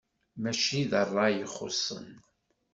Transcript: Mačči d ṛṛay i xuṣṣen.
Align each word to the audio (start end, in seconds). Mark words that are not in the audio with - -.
Mačči 0.41 0.81
d 0.91 0.91
ṛṛay 1.07 1.35
i 1.43 1.47
xuṣṣen. 1.53 2.07